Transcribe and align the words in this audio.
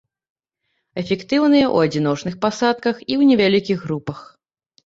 Эфектыўная 1.01 1.63
ў 1.75 1.91
адзіночных 1.91 2.39
пасадках 2.47 2.95
і 3.07 3.09
ў 3.19 3.31
невялікіх 3.33 3.77
групах. 3.87 4.19